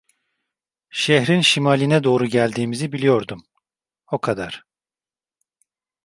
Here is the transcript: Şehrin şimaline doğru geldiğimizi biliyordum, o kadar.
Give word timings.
Şehrin 0.89 1.41
şimaline 1.41 2.03
doğru 2.03 2.25
geldiğimizi 2.25 2.91
biliyordum, 2.91 3.43
o 4.11 4.17
kadar. 4.19 4.63